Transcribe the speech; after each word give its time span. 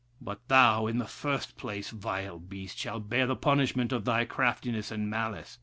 But 0.19 0.47
thou, 0.47 0.87
in 0.87 0.97
the 0.97 1.05
first 1.05 1.57
place, 1.57 1.91
vile 1.91 2.39
beast, 2.39 2.75
shall 2.75 2.99
bear 2.99 3.27
the 3.27 3.35
punishment 3.35 3.91
of 3.91 4.03
thy 4.03 4.25
craftiness 4.25 4.89
and 4.89 5.11
malice. 5.11 5.59